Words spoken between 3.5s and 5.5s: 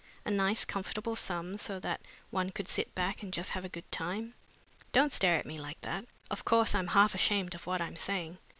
have a good time. Don't stare at